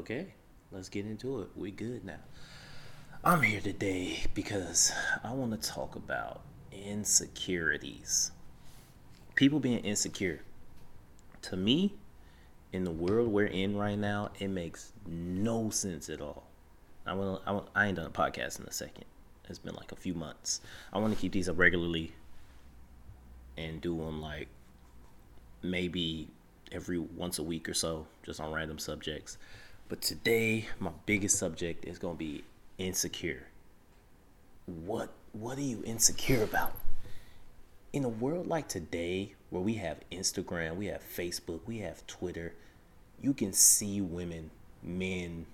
[0.00, 0.28] Okay,
[0.72, 1.48] let's get into it.
[1.54, 2.20] We good now.
[3.22, 4.90] I'm here today because
[5.22, 6.40] I want to talk about
[6.72, 8.30] insecurities.
[9.34, 10.40] People being insecure.
[11.42, 11.92] To me,
[12.72, 16.44] in the world we're in right now, it makes no sense at all.
[17.04, 19.04] I want I, I ain't done a podcast in a second.
[19.50, 20.62] It's been like a few months.
[20.94, 22.12] I want to keep these up regularly
[23.58, 24.48] and do them like
[25.62, 26.28] maybe
[26.72, 29.36] every once a week or so, just on random subjects.
[29.90, 32.44] But today, my biggest subject is gonna be
[32.78, 33.48] insecure.
[34.66, 36.76] What what are you insecure about?
[37.92, 42.54] In a world like today, where we have Instagram, we have Facebook, we have Twitter,
[43.20, 45.46] you can see women, men,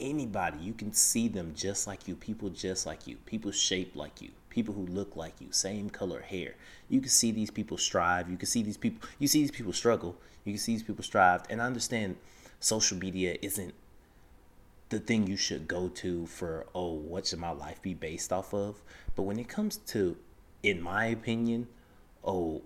[0.00, 0.58] anybody.
[0.58, 4.30] You can see them just like you, people just like you, people shaped like you,
[4.50, 6.56] people who look like you, same color hair.
[6.88, 8.28] You can see these people strive.
[8.28, 9.08] You can see these people.
[9.20, 10.16] You see these people struggle.
[10.44, 11.42] You can see these people strive.
[11.48, 12.16] And I understand
[12.60, 13.74] social media isn't
[14.88, 18.54] the thing you should go to for oh what should my life be based off
[18.54, 18.82] of?
[19.14, 20.16] But when it comes to
[20.62, 21.68] in my opinion
[22.24, 22.62] oh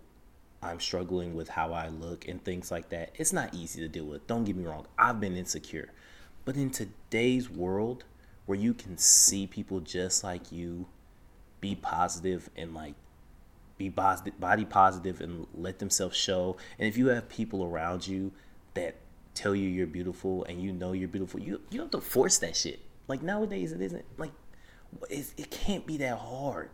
[0.63, 4.05] i'm struggling with how i look and things like that it's not easy to deal
[4.05, 4.27] with.
[4.27, 5.91] Don't get me wrong i've been insecure.
[6.45, 8.05] But in today's world
[8.47, 10.87] where you can see people just like you
[11.61, 12.95] be positive and like
[13.79, 18.31] be body positive and let themselves show and if you have people around you
[18.75, 18.97] that
[19.35, 22.39] tell you you're beautiful and you know you're beautiful, you you don't have to force
[22.39, 22.81] that shit.
[23.09, 24.33] Like nowadays, it isn't like
[25.09, 26.71] it's, it can't be that hard.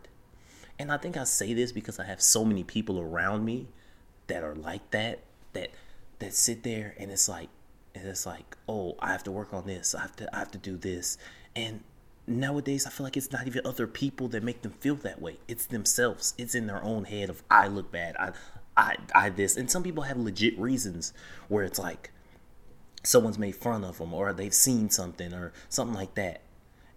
[0.79, 3.67] And I think I say this because I have so many people around me
[4.27, 5.19] that are like that
[5.53, 5.71] that
[6.19, 7.49] that sit there and it's like
[7.95, 10.51] and it's like oh I have to work on this I have to I have
[10.51, 11.17] to do this
[11.55, 11.81] and
[12.27, 15.37] nowadays I feel like it's not even other people that make them feel that way
[15.47, 18.31] it's themselves it's in their own head of I look bad I
[18.75, 21.13] I I this and some people have legit reasons
[21.47, 22.11] where it's like
[23.07, 26.41] someone's made fun of them or they've seen something or something like that.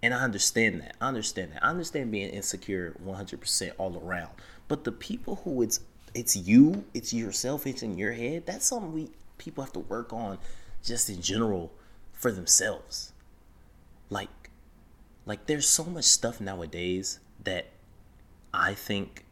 [0.02, 0.96] And I understand that.
[1.00, 1.64] I understand that.
[1.64, 4.30] I understand being insecure 100% all around.
[4.66, 5.80] But the people who it's
[6.12, 8.44] it's you, it's yourself, it's in your head.
[8.44, 10.38] That's something we people have to work on
[10.82, 11.70] just in general
[12.12, 13.12] for themselves.
[14.08, 14.50] Like
[15.26, 17.66] like there's so much stuff nowadays that
[18.52, 19.26] I think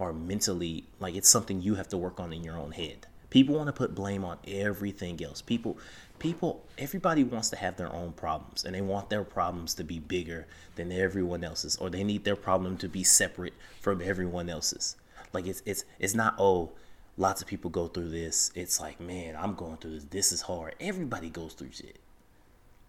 [0.00, 3.07] are mentally like it's something you have to work on in your own head.
[3.30, 5.42] People want to put blame on everything else.
[5.42, 5.78] People
[6.18, 9.98] people everybody wants to have their own problems and they want their problems to be
[9.98, 14.96] bigger than everyone else's or they need their problem to be separate from everyone else's.
[15.32, 16.70] Like it's it's it's not oh
[17.18, 18.50] lots of people go through this.
[18.54, 20.04] It's like, man, I'm going through this.
[20.04, 20.74] This is hard.
[20.80, 21.98] Everybody goes through shit.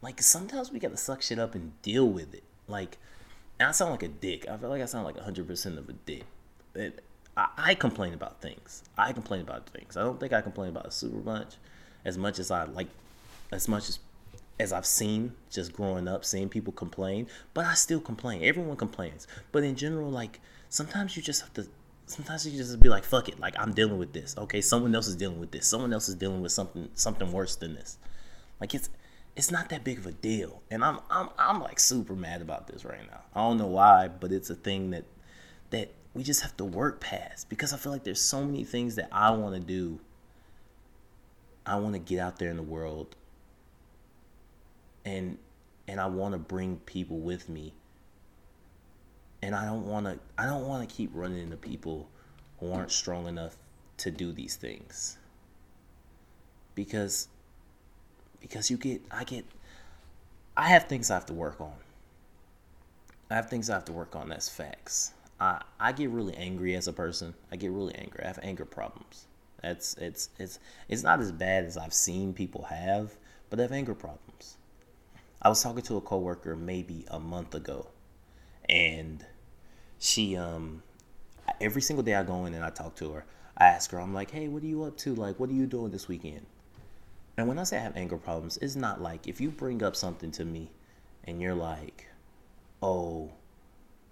[0.01, 2.43] Like sometimes we got to suck shit up and deal with it.
[2.67, 2.97] Like
[3.59, 4.47] I sound like a dick.
[4.47, 6.23] I feel like I sound like 100% of a dick.
[7.57, 8.83] I, complain about things.
[8.97, 9.95] I complain about things.
[9.95, 11.55] I don't think I complain about it super much,
[12.03, 12.87] as much as I like,
[13.51, 13.99] as much as
[14.59, 17.27] as I've seen just growing up, seeing people complain.
[17.53, 18.43] But I still complain.
[18.43, 19.25] Everyone complains.
[19.51, 20.39] But in general, like
[20.69, 21.67] sometimes you just have to.
[22.07, 24.35] Sometimes you just be like, "Fuck it!" Like I'm dealing with this.
[24.37, 25.67] Okay, someone else is dealing with this.
[25.67, 27.97] Someone else is dealing with something something worse than this.
[28.59, 28.89] Like it's
[29.35, 30.61] it's not that big of a deal.
[30.71, 33.21] And I'm I'm I'm like super mad about this right now.
[33.35, 35.05] I don't know why, but it's a thing that
[35.69, 38.95] that we just have to work past because I feel like there's so many things
[38.95, 39.99] that I want to do.
[41.65, 43.15] I want to get out there in the world
[45.05, 45.37] and
[45.87, 47.73] and I want to bring people with me.
[49.41, 52.09] And I don't want to I don't want to keep running into people
[52.59, 53.57] who aren't strong enough
[53.97, 55.17] to do these things.
[56.75, 57.27] Because
[58.39, 59.45] because you get I get
[60.57, 61.73] I have things I have to work on.
[63.29, 65.13] I have things I have to work on that's facts.
[65.39, 67.33] I I get really angry as a person.
[67.51, 68.23] I get really angry.
[68.23, 69.25] I have anger problems.
[69.61, 73.15] That's it's it's it's not as bad as I've seen people have,
[73.49, 74.57] but I have anger problems.
[75.41, 77.87] I was talking to a coworker maybe a month ago,
[78.67, 79.25] and
[79.97, 80.83] she um
[81.61, 83.25] every single day I go in and I talk to her.
[83.57, 85.13] I ask her, I'm like, hey, what are you up to?
[85.13, 86.45] Like, what are you doing this weekend?
[87.37, 89.95] And when I say I have anger problems, it's not like if you bring up
[89.95, 90.71] something to me
[91.25, 92.07] and you're like,
[92.81, 93.31] oh,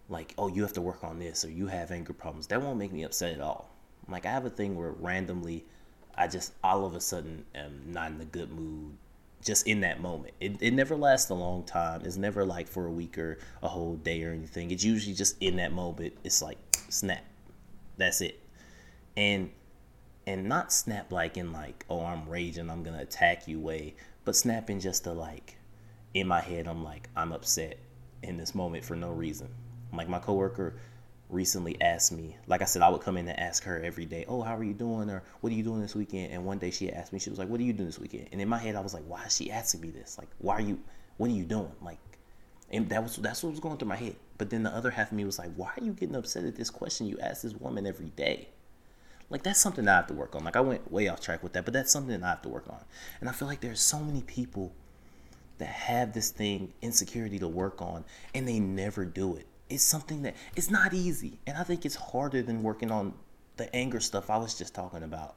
[0.10, 2.78] like, oh, you have to work on this or you have anger problems, that won't
[2.80, 3.70] make me upset at all.
[4.08, 5.66] Like, I have a thing where randomly
[6.18, 8.98] I just all of a sudden am not in a good mood
[9.44, 10.34] just in that moment.
[10.40, 12.02] It, it never lasts a long time.
[12.04, 14.72] It's never like for a week or a whole day or anything.
[14.72, 16.14] It's usually just in that moment.
[16.24, 16.58] It's like
[16.90, 17.24] snap.
[17.98, 18.40] That's it.
[19.16, 19.52] And
[20.26, 23.96] and not snap like in like, oh I'm raging, I'm gonna attack you way,
[24.26, 25.58] but snap in just a like
[26.14, 27.78] in my head I'm like, I'm upset
[28.24, 29.50] in this moment for no reason.
[29.94, 30.76] Like my coworker
[31.30, 34.26] recently asked me, like I said, I would come in and ask her every day,
[34.28, 35.10] oh, how are you doing?
[35.10, 36.32] Or what are you doing this weekend?
[36.32, 38.28] And one day she asked me, she was like, what are you doing this weekend?
[38.32, 40.18] And in my head, I was like, why is she asking me this?
[40.18, 40.80] Like, why are you,
[41.18, 41.72] what are you doing?
[41.82, 42.00] Like,
[42.70, 44.16] and that was, that's what was going through my head.
[44.38, 46.56] But then the other half of me was like, why are you getting upset at
[46.56, 48.50] this question you ask this woman every day?
[49.30, 50.46] Like, that's something I have to work on.
[50.46, 52.70] Like, I went way off track with that, but that's something I have to work
[52.70, 52.80] on.
[53.20, 54.72] And I feel like there's so many people
[55.58, 60.22] that have this thing, insecurity to work on, and they never do it it's something
[60.24, 61.40] that it's not easy.
[61.46, 63.14] And I think it's harder than working on
[63.58, 65.36] the anger stuff I was just talking about.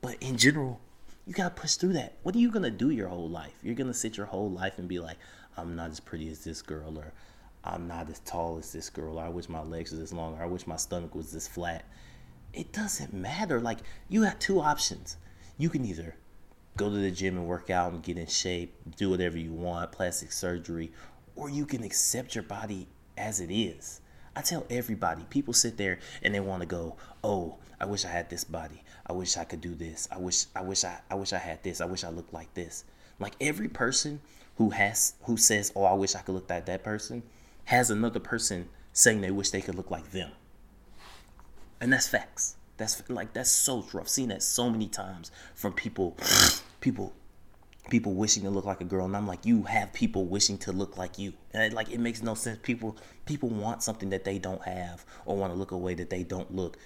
[0.00, 0.80] But in general,
[1.26, 2.16] you gotta push through that.
[2.22, 3.54] What are you gonna do your whole life?
[3.62, 5.16] You're gonna sit your whole life and be like,
[5.56, 7.12] I'm not as pretty as this girl, or
[7.64, 10.36] I'm not as tall as this girl, or I wish my legs was this long,
[10.38, 11.84] or I wish my stomach was this flat.
[12.52, 13.60] It doesn't matter.
[13.60, 13.78] Like
[14.08, 15.16] you have two options.
[15.56, 16.16] You can either
[16.76, 19.92] go to the gym and work out and get in shape, do whatever you want,
[19.92, 20.92] plastic surgery,
[21.36, 24.00] or you can accept your body as it is.
[24.34, 28.08] I tell everybody, people sit there and they want to go, "Oh, I wish I
[28.08, 28.82] had this body.
[29.06, 30.08] I wish I could do this.
[30.10, 31.80] I wish I wish I I wish I had this.
[31.80, 32.84] I wish I looked like this."
[33.18, 34.20] Like every person
[34.56, 37.22] who has who says, "Oh, I wish I could look like that person,"
[37.66, 40.32] has another person saying they wish they could look like them.
[41.80, 42.56] And that's facts.
[42.76, 44.00] That's like that's so true.
[44.00, 46.16] I've seen that so many times from people
[46.80, 47.12] people
[47.90, 50.72] people wishing to look like a girl and i'm like you have people wishing to
[50.72, 51.32] look like you.
[51.52, 52.58] And it, like it makes no sense.
[52.62, 52.96] People
[53.26, 56.22] people want something that they don't have or want to look a way that they
[56.22, 56.76] don't look.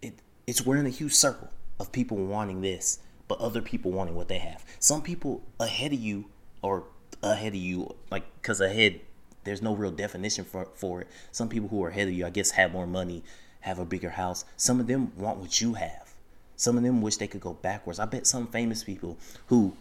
[0.00, 0.14] It
[0.46, 1.50] it's we're in a huge circle
[1.80, 4.64] of people wanting this but other people wanting what they have.
[4.78, 6.26] Some people ahead of you
[6.62, 6.84] or
[7.22, 9.00] ahead of you like because ahead
[9.44, 11.08] there's no real definition for, for it.
[11.32, 13.22] Some people who are ahead of you i guess have more money
[13.60, 14.44] have a bigger house.
[14.56, 16.14] Some of them want what you have.
[16.56, 17.98] Some of them wish they could go backwards.
[17.98, 19.76] I bet some famous people who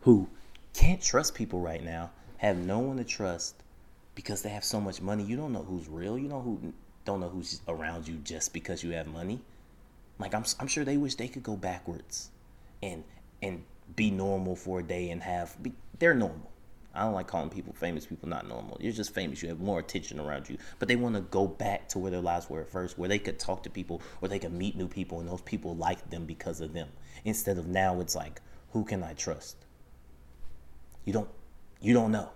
[0.00, 0.28] who
[0.74, 3.62] can't trust people right now, have no one to trust
[4.14, 5.24] because they have so much money.
[5.24, 6.18] You don't know who's real.
[6.18, 6.72] You know who
[7.04, 9.40] don't know who's around you just because you have money.
[10.18, 12.30] Like I'm, I'm sure they wish they could go backwards,
[12.82, 13.04] and
[13.42, 13.64] and
[13.96, 16.50] be normal for a day and have be, they're normal.
[16.94, 18.76] I don't like calling people famous people not normal.
[18.80, 19.42] You're just famous.
[19.42, 20.58] You have more attention around you.
[20.78, 23.20] But they want to go back to where their lives were at first, where they
[23.20, 26.24] could talk to people, where they could meet new people, and those people like them
[26.24, 26.88] because of them.
[27.24, 28.40] Instead of now, it's like,
[28.72, 29.64] who can I trust?
[31.08, 31.30] You don't
[31.80, 32.28] you don't know.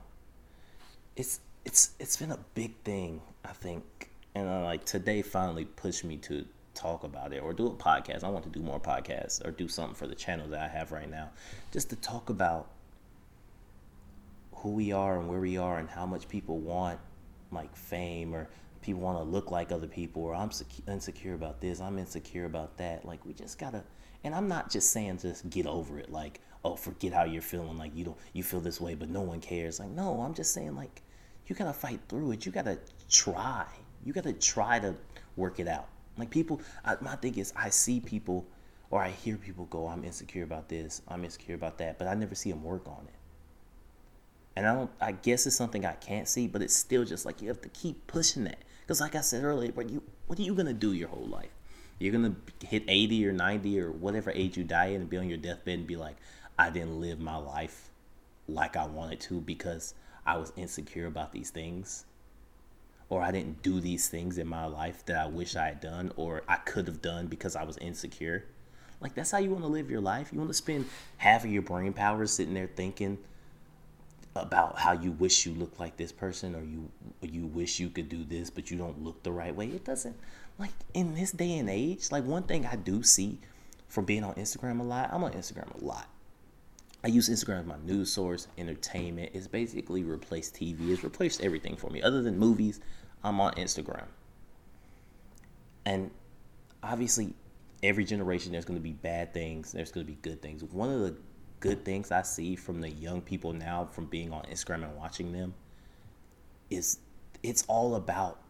[1.14, 6.04] It's it's it's been a big thing, I think, and uh, like today finally pushed
[6.04, 8.24] me to talk about it or do a podcast.
[8.24, 10.90] I want to do more podcasts or do something for the channel that I have
[10.90, 11.32] right now,
[11.70, 12.70] just to talk about
[14.54, 16.98] who we are and where we are and how much people want
[17.50, 18.48] like fame or
[18.80, 20.50] people want to look like other people or I'm
[20.88, 23.04] insecure about this, I'm insecure about that.
[23.04, 23.84] Like we just gotta,
[24.24, 26.10] and I'm not just saying just get over it.
[26.10, 29.20] Like oh forget how you're feeling like you don't you feel this way but no
[29.20, 29.80] one cares.
[29.80, 31.02] Like no i'm just saying like
[31.46, 32.46] you gotta fight through it.
[32.46, 32.78] You gotta
[33.10, 33.66] try.
[34.04, 34.94] You gotta try to
[35.36, 35.88] work it out.
[36.16, 38.46] Like people I, my thing is i see people
[38.90, 41.02] or i hear people go i'm insecure about this.
[41.08, 43.14] I'm insecure about that but i never see them work on it.
[44.56, 47.42] And i don't i guess it's something i can't see but it's still just like
[47.42, 48.58] you have to keep pushing that.
[48.82, 51.50] Because like i said earlier what you what are you gonna do your whole life?
[51.98, 55.28] You're gonna hit 80 or 90 or whatever age you die in and be on
[55.28, 56.16] your deathbed and be like
[56.58, 57.90] I didn't live my life
[58.48, 59.94] like I wanted to because
[60.26, 62.04] I was insecure about these things.
[63.08, 66.12] Or I didn't do these things in my life that I wish I had done
[66.16, 68.44] or I could have done because I was insecure.
[69.00, 70.30] Like that's how you want to live your life.
[70.32, 70.86] You want to spend
[71.18, 73.18] half of your brain power sitting there thinking
[74.34, 76.90] about how you wish you looked like this person or you
[77.20, 79.66] you wish you could do this but you don't look the right way.
[79.66, 80.16] It doesn't
[80.58, 83.38] like in this day and age, like one thing I do see
[83.88, 86.08] from being on Instagram a lot, I'm on Instagram a lot.
[87.04, 89.30] I use Instagram as my news source, entertainment.
[89.34, 90.90] It's basically replaced TV.
[90.90, 92.00] It's replaced everything for me.
[92.00, 92.80] Other than movies,
[93.24, 94.06] I'm on Instagram.
[95.84, 96.10] And
[96.82, 97.34] obviously,
[97.82, 100.62] every generation there's going to be bad things, there's going to be good things.
[100.62, 101.16] One of the
[101.62, 105.32] good things I see from the young people now from being on Instagram and watching
[105.32, 105.54] them
[106.70, 106.98] is
[107.42, 108.40] it's all about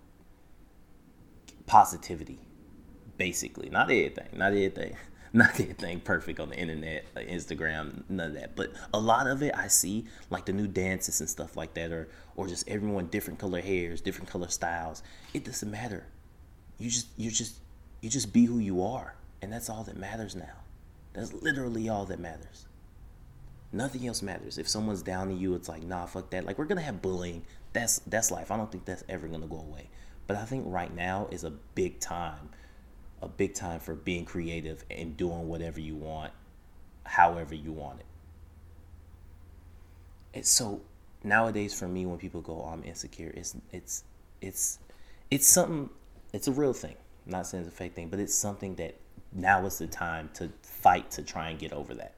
[1.66, 2.38] positivity
[3.18, 4.96] basically not everything not everything
[5.34, 8.54] not anything perfect on the internet, like Instagram, none of that.
[8.54, 11.90] But a lot of it I see, like the new dances and stuff like that,
[11.90, 15.02] or or just everyone different color hairs, different color styles.
[15.32, 16.04] It doesn't matter.
[16.78, 17.56] You just you just
[18.02, 20.56] you just be who you are, and that's all that matters now.
[21.14, 22.66] That's literally all that matters.
[23.72, 24.58] Nothing else matters.
[24.58, 26.44] If someone's down to you, it's like, nah, fuck that.
[26.44, 27.42] Like we're gonna have bullying.
[27.72, 28.50] That's that's life.
[28.50, 29.88] I don't think that's ever gonna go away.
[30.26, 32.50] But I think right now is a big time
[33.22, 36.32] a big time for being creative and doing whatever you want,
[37.04, 38.06] however you want it.
[40.34, 40.82] It's so
[41.24, 44.04] nowadays for me when people go, oh, "I'm insecure," it's it's
[44.40, 44.78] it's
[45.30, 45.88] it's something
[46.32, 46.96] It's a real thing.
[47.26, 48.96] I'm not saying it's a fake thing, but it's something that
[49.32, 52.14] now is the time to fight to try and get over that.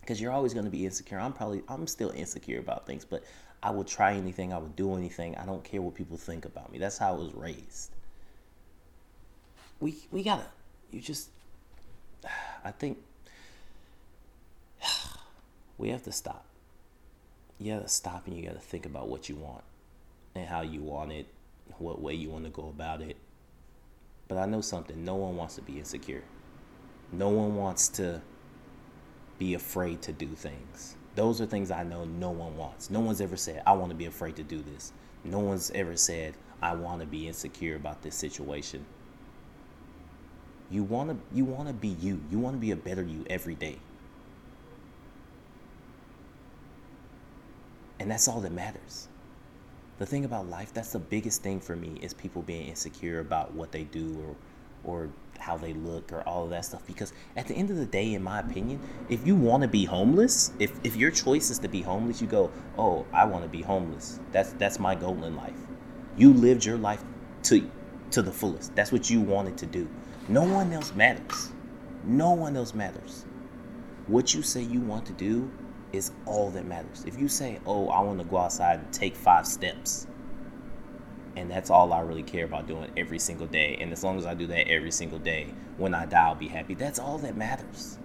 [0.00, 1.18] Because you're always going to be insecure.
[1.20, 3.22] I'm probably, I'm still insecure about things, but
[3.62, 4.52] I will try anything.
[4.52, 5.36] I will do anything.
[5.36, 6.78] I don't care what people think about me.
[6.78, 7.92] That's how I was raised.
[9.82, 10.46] We, we gotta,
[10.92, 11.30] you just,
[12.64, 12.98] I think
[15.76, 16.44] we have to stop.
[17.58, 19.64] You gotta stop and you gotta think about what you want
[20.36, 21.26] and how you want it,
[21.78, 23.16] what way you want to go about it.
[24.28, 26.22] But I know something no one wants to be insecure,
[27.10, 28.22] no one wants to
[29.40, 30.94] be afraid to do things.
[31.16, 32.88] Those are things I know no one wants.
[32.88, 34.92] No one's ever said, I want to be afraid to do this.
[35.24, 38.86] No one's ever said, I want to be insecure about this situation.
[40.72, 42.20] You want to you want to be you.
[42.30, 43.78] You want to be a better you every day.
[48.00, 49.08] And that's all that matters.
[49.98, 53.52] The thing about life, that's the biggest thing for me is people being insecure about
[53.52, 54.34] what they do or
[54.84, 57.86] or how they look or all of that stuff because at the end of the
[57.86, 61.58] day in my opinion if you want to be homeless if, if your choice is
[61.58, 65.24] to be homeless you go oh i want to be homeless that's that's my goal
[65.24, 65.56] in life
[66.16, 67.02] you lived your life
[67.42, 67.68] to
[68.10, 69.88] to the fullest that's what you wanted to do
[70.28, 71.50] no one else matters
[72.04, 73.24] no one else matters
[74.06, 75.50] what you say you want to do
[75.92, 77.04] is all that matters.
[77.06, 80.06] If you say, "Oh, I want to go outside and take 5 steps."
[81.36, 83.78] And that's all I really care about doing every single day.
[83.80, 86.48] And as long as I do that every single day, when I die, I'll be
[86.48, 86.74] happy.
[86.74, 87.98] That's all that matters.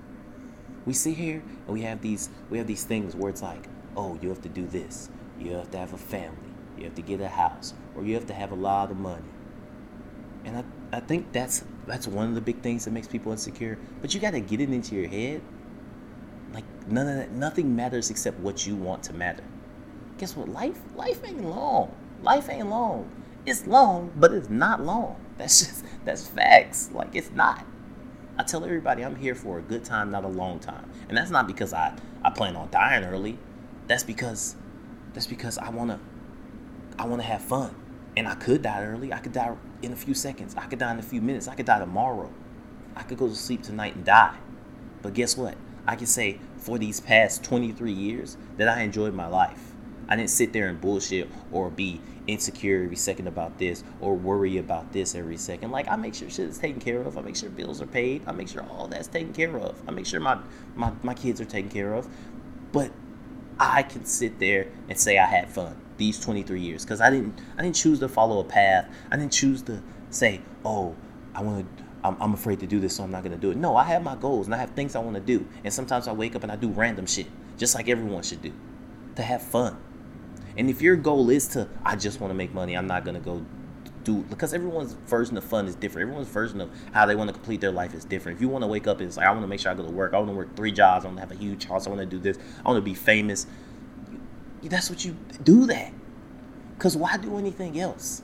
[0.85, 4.17] We sit here and we have these we have these things where it's like, "Oh,
[4.21, 5.09] you have to do this.
[5.39, 6.53] You have to have a family.
[6.77, 9.33] You have to get a house, or you have to have a lot of money."
[10.45, 13.77] And I, I think that's that's one of the big things that makes people insecure.
[14.01, 15.41] But you got to get it into your head
[16.53, 19.43] like none of that, nothing matters except what you want to matter.
[20.17, 20.49] Guess what?
[20.49, 21.95] Life, life ain't long.
[22.23, 23.09] Life ain't long.
[23.45, 25.17] It's long, but it's not long.
[25.37, 26.89] That's just that's facts.
[26.91, 27.65] Like it's not.
[28.37, 30.89] I tell everybody I'm here for a good time, not a long time.
[31.09, 33.37] And that's not because I, I plan on dying early.
[33.87, 34.55] That's because
[35.13, 35.99] that's because I wanna
[36.97, 37.75] I wanna have fun.
[38.15, 39.13] And I could die early.
[39.13, 40.55] I could die in a few seconds.
[40.55, 41.47] I could die in a few minutes.
[41.47, 42.31] I could die tomorrow.
[42.95, 44.35] I could go to sleep tonight and die.
[45.01, 45.55] But guess what?
[45.85, 49.73] I can say for these past 23 years that I enjoyed my life.
[50.09, 54.57] I didn't sit there and bullshit or be insecure every second about this or worry
[54.57, 55.71] about this every second.
[55.71, 57.17] Like I make sure shit is taken care of.
[57.17, 58.23] I make sure bills are paid.
[58.25, 59.81] I make sure all that's taken care of.
[59.87, 60.39] I make sure my
[60.75, 62.07] my, my kids are taken care of.
[62.71, 62.91] But
[63.59, 67.39] I can sit there and say I had fun these 23 years because I didn't
[67.57, 68.89] I didn't choose to follow a path.
[69.11, 70.95] I didn't choose to say, "Oh,
[71.33, 73.57] I want to I'm, I'm afraid to do this, so I'm not gonna do it.
[73.57, 75.45] No, I have my goals and I have things I want to do.
[75.63, 77.27] And sometimes I wake up and I do random shit,
[77.57, 78.53] just like everyone should do,
[79.15, 79.77] to have fun.
[80.57, 83.19] And if your goal is to, I just want to make money, I'm not gonna
[83.19, 83.45] go
[84.03, 86.03] do because everyone's version of fun is different.
[86.03, 88.37] Everyone's version of how they want to complete their life is different.
[88.37, 89.75] If you want to wake up and it's like I want to make sure I
[89.75, 91.65] go to work, I want to work three jobs, I want to have a huge
[91.65, 93.47] house, I want to do this, I want to be famous.
[94.67, 95.91] That's what you do that.
[96.79, 98.21] Cause why do anything else?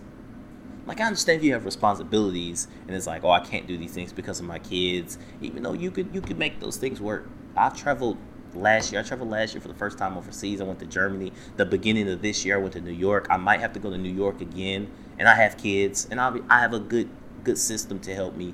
[0.86, 3.94] Like I understand if you have responsibilities and it's like, oh, I can't do these
[3.94, 5.18] things because of my kids.
[5.42, 7.28] Even though you could you could make those things work.
[7.56, 8.18] I've traveled
[8.56, 9.02] last year.
[9.02, 10.62] I traveled last year for the first time overseas.
[10.62, 11.32] I went to Germany.
[11.58, 13.28] The beginning of this year, I went to New York.
[13.30, 14.92] I might have to go to New York again.
[15.18, 17.10] And I have kids, and I'll be, I have a good
[17.44, 18.54] good system to help me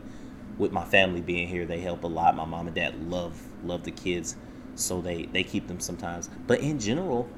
[0.57, 1.65] with my family being here.
[1.65, 2.35] They help a lot.
[2.35, 4.35] My mom and dad love love the kids,
[4.75, 6.29] so they they keep them sometimes.
[6.47, 7.29] But in general,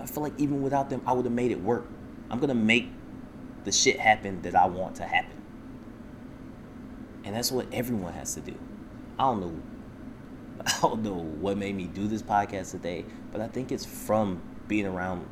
[0.00, 1.86] I feel like even without them, I would have made it work.
[2.30, 2.88] I'm gonna make
[3.64, 5.36] the shit happen that I want to happen.
[7.24, 8.58] And that's what everyone has to do.
[9.18, 9.62] I don't know
[10.66, 14.42] I don't know what made me do this podcast today, but I think it's from
[14.68, 15.26] being around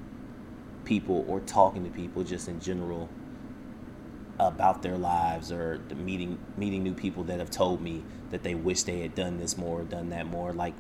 [0.85, 3.09] people or talking to people just in general
[4.39, 8.85] about their lives or meeting meeting new people that have told me that they wish
[8.85, 10.53] they had done this more, done that more.
[10.53, 10.75] Like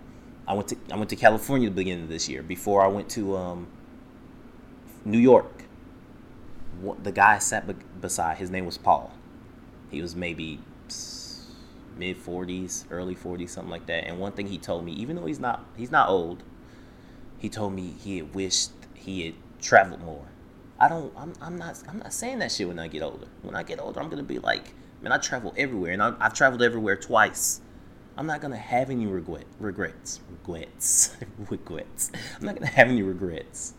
[0.47, 3.11] I went to I went to California the beginning of this year before I went
[3.11, 3.67] to um,
[5.05, 5.59] New York
[7.03, 9.13] the guy I sat beside, his name was Paul.
[9.91, 10.61] He was maybe
[11.97, 14.05] mid 40s, early 40s, something like that.
[14.05, 16.43] And one thing he told me, even though he's not he's not old,
[17.39, 20.27] he told me he had wished he had traveled more.
[20.79, 21.13] I don't.
[21.17, 21.83] I'm, I'm not.
[21.89, 23.27] I'm not saying that shit when I get older.
[23.43, 26.35] When I get older, I'm gonna be like, man, I travel everywhere, and I, I've
[26.35, 27.61] traveled everywhere twice.
[28.17, 31.17] I'm not gonna have any regret, regrets, regrets,
[31.51, 32.13] regrets.
[32.37, 33.75] I'm not gonna have any regrets.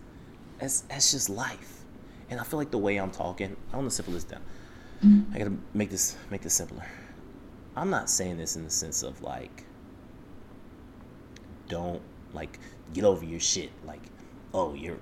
[0.59, 1.83] That's that's just life.
[2.29, 4.41] And I feel like the way I'm talking, I want to simple this down.
[5.03, 5.33] Mm-hmm.
[5.33, 6.85] I gotta make this make this simpler.
[7.75, 9.63] I'm not saying this in the sense of like
[11.69, 12.01] don't
[12.33, 12.59] like
[12.93, 13.71] get over your shit.
[13.85, 14.01] Like,
[14.53, 14.97] oh, you're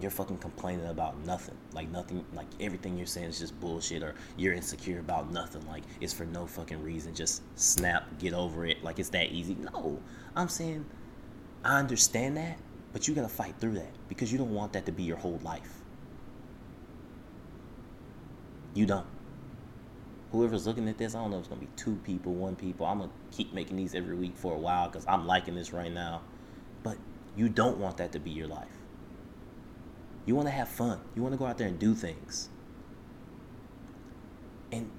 [0.00, 1.56] you're fucking complaining about nothing.
[1.72, 5.66] Like nothing like everything you're saying is just bullshit or you're insecure about nothing.
[5.66, 7.14] Like it's for no fucking reason.
[7.14, 8.82] Just snap, get over it.
[8.82, 9.56] Like it's that easy.
[9.56, 9.98] No.
[10.36, 10.86] I'm saying
[11.64, 12.58] I understand that,
[12.92, 15.40] but you gotta fight through that because you don't want that to be your whole
[15.42, 15.82] life.
[18.74, 19.06] You don't.
[20.30, 22.86] Whoever's looking at this, I don't know if it's gonna be two people, one people.
[22.86, 25.92] I'm gonna keep making these every week for a while because I'm liking this right
[25.92, 26.22] now.
[26.82, 26.96] But
[27.36, 28.68] you don't want that to be your life.
[30.24, 31.00] You want to have fun.
[31.14, 32.48] You want to go out there and do things.
[34.70, 34.90] And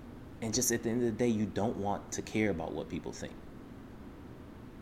[0.41, 2.89] and just at the end of the day, you don't want to care about what
[2.89, 3.33] people think.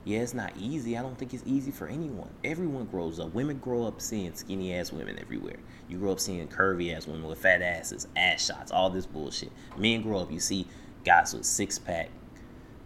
[0.03, 0.97] Yeah, it's not easy.
[0.97, 2.29] I don't think it's easy for anyone.
[2.43, 3.33] Everyone grows up.
[3.35, 5.57] Women grow up seeing skinny ass women everywhere.
[5.87, 9.51] You grow up seeing curvy ass women with fat asses, ass shots, all this bullshit.
[9.77, 10.65] Men grow up, you see
[11.05, 12.09] guys with six pack,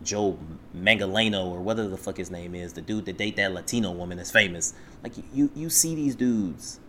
[0.04, 0.38] Joe
[0.76, 4.18] Mangaleno or whatever the fuck his name is, the dude that date that Latino woman
[4.18, 4.74] that's famous.
[5.02, 6.82] Like you, you see these dudes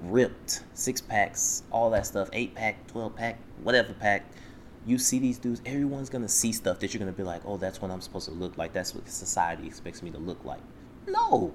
[0.00, 4.24] ripped, six packs, all that stuff, eight pack, twelve pack, whatever pack.
[4.86, 7.80] You see these dudes, everyone's gonna see stuff that you're gonna be like, oh, that's
[7.80, 8.72] what I'm supposed to look like.
[8.72, 10.60] That's what society expects me to look like.
[11.06, 11.54] No,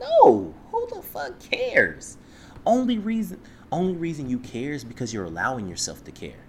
[0.00, 0.54] no.
[0.70, 2.16] Who the fuck cares?
[2.64, 3.40] Only reason,
[3.70, 6.44] only reason you care is because you're allowing yourself to care.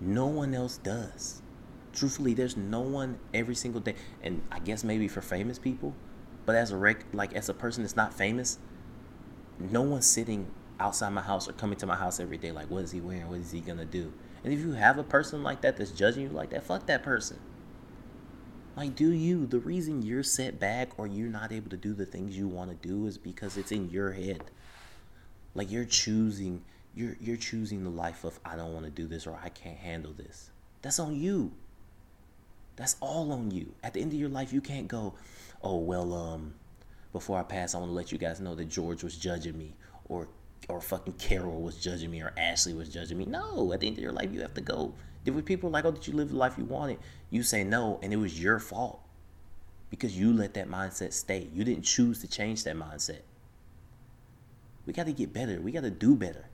[0.00, 1.42] No one else does.
[1.92, 5.94] Truthfully, there's no one every single day, and I guess maybe for famous people,
[6.44, 8.58] but as a rec, like as a person that's not famous,
[9.58, 10.46] no one's sitting
[10.78, 13.28] outside my house or coming to my house every day like, what is he wearing?
[13.28, 14.12] What is he gonna do?
[14.44, 17.02] And if you have a person like that that's judging you like that, fuck that
[17.02, 17.38] person.
[18.76, 19.46] Like, do you?
[19.46, 22.70] The reason you're set back or you're not able to do the things you want
[22.70, 24.44] to do is because it's in your head.
[25.54, 26.62] Like you're choosing,
[26.94, 29.78] you're you're choosing the life of I don't want to do this or I can't
[29.78, 30.50] handle this.
[30.82, 31.52] That's on you.
[32.76, 33.74] That's all on you.
[33.82, 35.14] At the end of your life, you can't go,
[35.62, 36.54] oh well, um,
[37.14, 39.74] before I pass, I want to let you guys know that George was judging me,
[40.04, 40.28] or
[40.68, 43.24] or fucking Carol was judging me, or Ashley was judging me.
[43.24, 44.94] No, at the end of your life, you have to go.
[45.24, 46.98] There were people like, oh, did you live the life you wanted?
[47.30, 49.00] You say no, and it was your fault
[49.90, 51.48] because you let that mindset stay.
[51.52, 53.20] You didn't choose to change that mindset.
[54.86, 55.60] We got to get better.
[55.60, 56.46] We got to do better.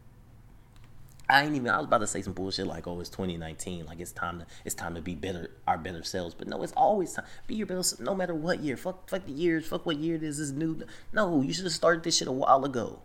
[1.29, 1.69] I ain't even.
[1.69, 3.87] I was about to say some bullshit like, "Oh, it's 2019.
[3.87, 6.73] Like it's time to it's time to be better, our better selves." But no, it's
[6.73, 7.25] always time.
[7.47, 8.77] Be your better, no matter what year.
[8.77, 9.67] Fuck, fuck the years.
[9.67, 10.39] Fuck what year it is.
[10.39, 10.83] This new.
[11.13, 13.01] No, you should have started this shit a while ago.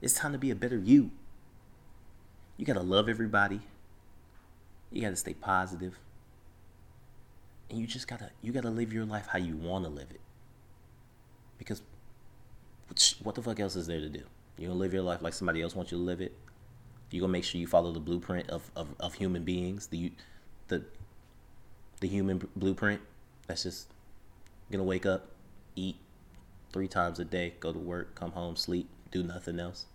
[0.00, 1.10] It's time to be a better you.
[2.56, 3.60] You gotta love everybody.
[4.90, 5.98] You gotta stay positive.
[7.70, 10.20] And you just gotta you gotta live your life how you want to live it.
[11.58, 11.82] Because
[13.22, 14.22] what the fuck else is there to do?
[14.56, 16.34] You gonna live your life like somebody else wants you to live it?
[17.10, 20.12] You're gonna make sure you follow the blueprint of, of, of human beings, the
[20.68, 20.82] the
[22.00, 23.00] the human blueprint.
[23.46, 23.88] That's just
[24.70, 25.28] gonna wake up,
[25.74, 25.96] eat
[26.72, 29.86] three times a day, go to work, come home, sleep, do nothing else.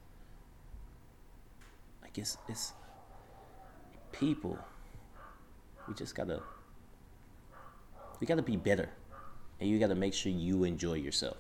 [2.04, 2.74] I guess it's
[4.12, 4.58] people.
[5.88, 6.42] We just gotta
[8.20, 8.90] we gotta be better.
[9.60, 11.38] And you gotta make sure you enjoy yourself.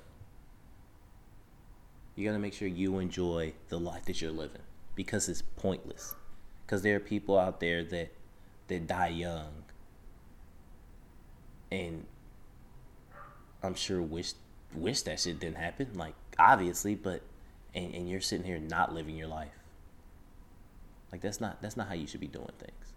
[2.15, 4.61] You gotta make sure you enjoy the life that you're living
[4.95, 6.15] because it's pointless.
[6.65, 8.11] Because there are people out there that
[8.67, 9.63] that die young,
[11.71, 12.05] and
[13.61, 14.33] I'm sure wish
[14.73, 15.89] wish that shit didn't happen.
[15.95, 17.21] Like obviously, but
[17.73, 19.49] and, and you're sitting here not living your life.
[21.11, 22.93] Like that's not that's not how you should be doing things.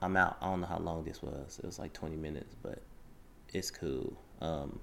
[0.00, 0.36] I'm out.
[0.40, 1.60] I don't know how long this was.
[1.62, 2.82] It was like 20 minutes, but
[3.52, 4.18] it's cool.
[4.40, 4.80] Um,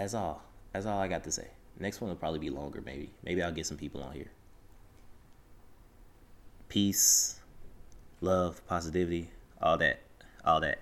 [0.00, 0.42] That's all.
[0.72, 1.48] That's all I got to say.
[1.78, 3.10] Next one will probably be longer, maybe.
[3.22, 4.30] Maybe I'll get some people on here.
[6.70, 7.38] Peace,
[8.22, 9.30] love, positivity,
[9.60, 10.00] all that.
[10.42, 10.78] All that.